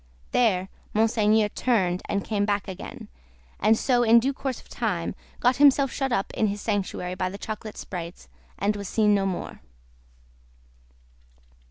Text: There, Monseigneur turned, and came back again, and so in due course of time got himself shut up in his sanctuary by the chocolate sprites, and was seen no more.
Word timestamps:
There, 0.31 0.67
Monseigneur 0.95 1.49
turned, 1.49 2.01
and 2.09 2.23
came 2.25 2.43
back 2.43 2.67
again, 2.67 3.07
and 3.59 3.77
so 3.77 4.01
in 4.01 4.19
due 4.19 4.33
course 4.33 4.59
of 4.59 4.67
time 4.67 5.13
got 5.39 5.57
himself 5.57 5.91
shut 5.91 6.11
up 6.11 6.33
in 6.33 6.47
his 6.47 6.59
sanctuary 6.59 7.13
by 7.13 7.29
the 7.29 7.37
chocolate 7.37 7.77
sprites, 7.77 8.27
and 8.57 8.75
was 8.75 8.87
seen 8.89 9.13
no 9.13 9.27
more. 9.27 9.61